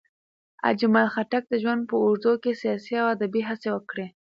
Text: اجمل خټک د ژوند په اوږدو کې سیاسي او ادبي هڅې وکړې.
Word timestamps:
اجمل 0.69 1.07
خټک 1.13 1.43
د 1.49 1.53
ژوند 1.63 1.81
په 1.89 1.95
اوږدو 2.03 2.33
کې 2.43 2.51
سیاسي 2.61 2.95
او 3.01 3.07
ادبي 3.15 3.41
هڅې 3.49 3.69
وکړې. 3.73 4.07